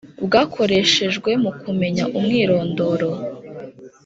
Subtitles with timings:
[0.25, 3.09] Bwakoreshejwe Mu Kumenya Umwirondoro